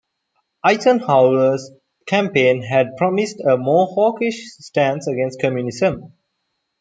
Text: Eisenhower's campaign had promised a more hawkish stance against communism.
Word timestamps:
Eisenhower's 0.65 1.69
campaign 2.07 2.63
had 2.63 2.97
promised 2.97 3.39
a 3.41 3.55
more 3.55 3.85
hawkish 3.85 4.51
stance 4.55 5.05
against 5.05 5.39
communism. 5.39 6.11